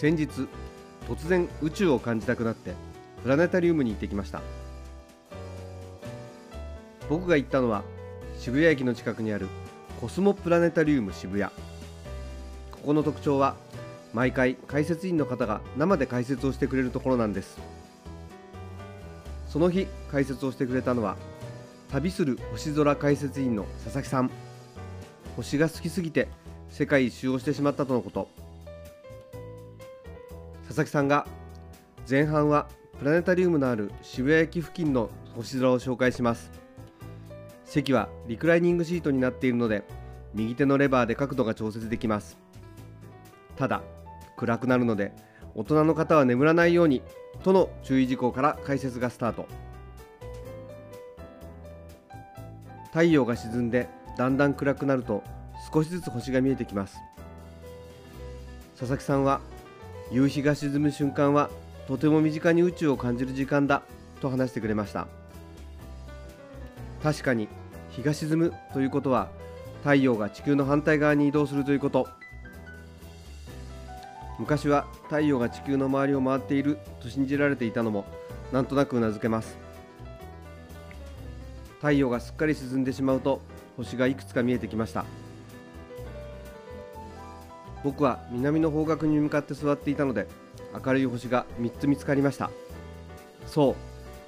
[0.00, 0.48] 先日
[1.06, 2.72] 突然宇宙を感じたくなって
[3.22, 4.40] プラネタリウムに行ってきました。
[7.10, 7.84] 僕が行ったのは
[8.38, 9.46] 渋谷駅の近くにある
[10.00, 11.50] コスモプラネタリウム渋谷。
[12.72, 13.56] ここの特徴は
[14.14, 17.58] 毎回解説員の方が生で解説をしてくれるところなんです。
[19.50, 21.16] その日解説をしてくれたのは
[21.90, 24.30] 旅する星空解説員の佐々木さん。
[25.36, 26.26] 星が好きすぎて
[26.70, 28.30] 世界一周をしてしまったとのこと。
[30.70, 31.26] 佐々木さんが
[32.08, 32.68] 前半は
[33.00, 36.52] プラネタリウムのある渋谷駅付近の星空を紹介します。
[37.64, 39.82] 席はリクライニングシートになっているので
[40.32, 42.38] 右手のレバーで角度が調節できます。
[43.56, 43.82] ただ
[44.36, 45.12] 暗くなるので
[45.56, 47.02] 大人の方は眠らないように
[47.42, 49.48] との注意事項から解説がスタート。
[52.90, 55.24] 太陽が沈んでだんだん暗くなると
[55.74, 56.96] 少しずつ星が見えてきます。
[58.78, 59.40] 佐々木さんは
[60.10, 61.50] 夕日が沈む瞬間は
[61.86, 63.82] とても身近に宇宙を感じる時間だ
[64.20, 65.06] と話してくれました。
[67.02, 67.48] 確かに
[67.90, 69.28] 日が沈むということは
[69.78, 72.08] 太陽が地球の反対側に移動するということ。
[74.38, 78.06] 昔は太陽が地球の周りを回っていると信じられていたのも
[78.52, 79.56] なんとなくうなずけます。
[81.76, 83.40] 太陽がすっかり沈んでしまうと
[83.76, 85.04] 星がいくつか見えてきました。
[87.82, 90.26] 僕は南の方角に向かって座っていたので
[90.84, 92.50] 明るい星が3つ見つかりました。
[93.46, 93.74] そう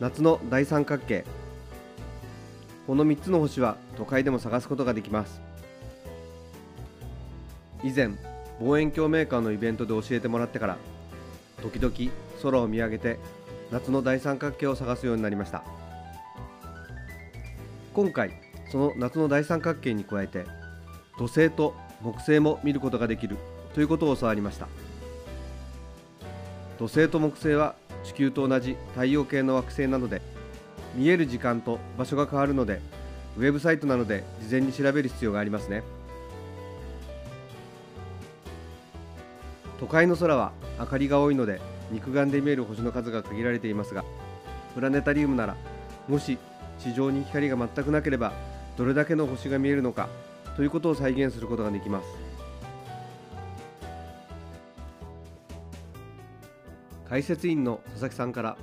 [0.00, 1.24] 夏の大三角形。
[2.86, 5.40] この3つの星は都会でも探すことができます。
[7.82, 8.10] 以前
[8.60, 10.76] 望遠鏡メーカーのイベントで教えてもらってから
[11.62, 11.94] 時々
[12.42, 13.18] 空を見上げて
[13.70, 15.64] 夏の大三角形を探すようになりました。
[17.94, 18.30] 今回
[18.70, 20.44] その夏の大三角形に加えて
[21.18, 23.36] 土星と木星も見ることができる
[23.74, 24.68] ということを教わりました。
[26.78, 30.22] 土星と木星は地球と同じ太陽系の惑星なので
[30.94, 32.80] 見える時間と場所が変わるので
[33.36, 35.82] ウェブサイトなので事前に調べる必要がありますね。
[39.78, 41.60] 都会の空は明かりが多いので
[41.92, 44.04] 肉眼で見える星の数が限られていますが
[44.74, 45.56] プラネタリウムなら
[46.08, 46.36] もし
[46.80, 48.32] 地上に光が全くなければ
[48.76, 50.08] どれだけの星が見えるのか
[50.58, 52.08] ということを再現することができます。
[57.08, 58.56] 解説員の佐々木さんから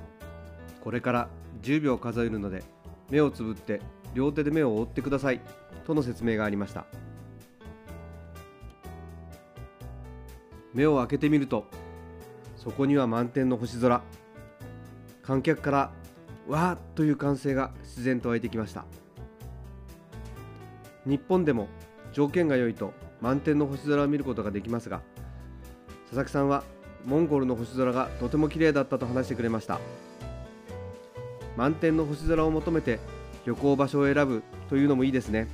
[0.84, 1.28] これから
[1.62, 2.62] 10秒数えるので
[3.08, 3.80] 目をつぶって
[4.12, 5.40] 両手で目を覆ってください
[5.86, 6.84] との説明がありました。
[10.74, 11.64] 目を開けてみると
[12.58, 14.02] そこには満天の星空。
[15.22, 15.92] 観客から
[16.46, 18.84] わーという歓声が自然と湧いてきました。
[21.06, 21.68] 日本でも
[22.16, 25.02] 条件が良いと満天の星空を見ることができますが
[26.04, 26.64] 佐々木さんは
[27.04, 29.80] モンゴルの星空がとても綺麗だったと話してくれました。
[31.58, 33.00] 満天の星空を求めて
[33.44, 35.46] 旅行場所を選ぶというのもいいですね。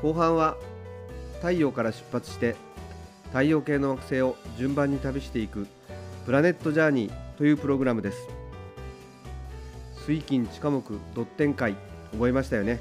[0.00, 0.56] 後半は
[1.36, 2.56] 太陽から出発して
[3.26, 5.66] 太陽系の惑星を順番に旅していく
[6.24, 8.28] プラネットジャーニーというプログラムです。
[10.06, 11.76] 水金地下木ドッテン覚
[12.28, 12.80] えましたよね？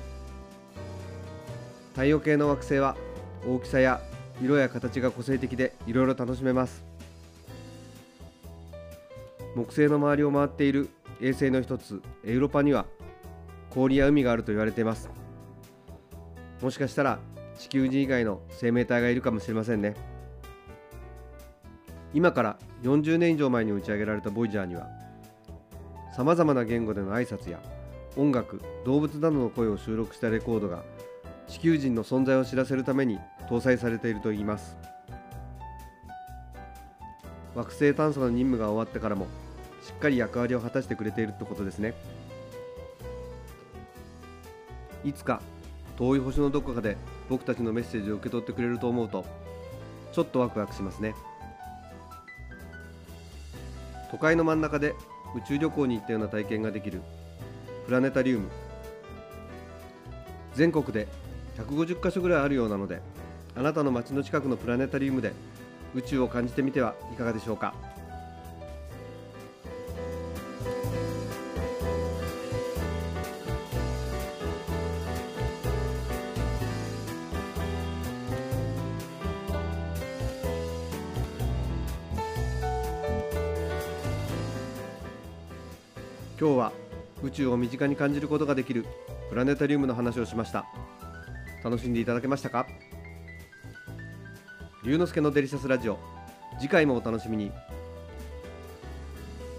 [1.97, 2.95] 太陽系の惑星は
[3.43, 3.99] 大きさや
[4.39, 6.85] 色や形が個性的でいろいろ楽しめます。
[9.55, 12.85] 木星の周りを回っている衛星の一つエウロパには
[13.71, 15.09] 氷や海があると言われています。
[16.61, 17.17] もしかしたら
[17.57, 19.95] 地球人以外の生命体がいるかもしれませんね。
[22.13, 24.87] 今から40年以上前に打ち上げられたボイジャーには
[26.15, 27.59] さまざまな言語での挨拶や
[28.15, 30.83] 音楽動物などの声を収録したレコードが
[31.47, 34.75] 地球人の存在を知らせるために搭載されているといいます。
[37.55, 39.25] 惑星探査の任務が終わってからも
[39.81, 41.93] しっかり役割を果たしてくれているってことですね。
[45.03, 45.41] いつか
[45.95, 46.97] 遠い星のどこかで
[47.29, 49.25] 僕たちのメッセージを受け取ってくれると思うと
[50.11, 51.15] ちょっとワクワクしますね。
[54.11, 54.93] 都会の真ん中で
[55.35, 57.01] 宇宙旅行に行ったような体験ができる
[57.85, 58.49] プラネタリウム。
[60.53, 61.07] 全国で
[61.57, 63.01] 150カ所ぐらいあるようなので
[63.55, 65.33] あなたの街の近くのプラネタリウムで
[65.95, 67.73] 宇宙を感じてみてはいかがでしょうか。
[86.39, 86.71] 今日は
[87.23, 88.85] 宇宙を身近に感じることができる
[89.31, 90.67] プラネタリウムの話をしました。
[91.63, 92.67] 楽しんでいただけましたか？
[94.83, 95.99] 龍之介のデリシャスラジオ。
[96.59, 97.51] 次回もお楽しみに。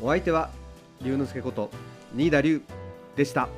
[0.01, 0.51] お相手は
[1.03, 1.71] 龍之介こと
[2.15, 2.63] 新田龍
[3.17, 3.49] でした。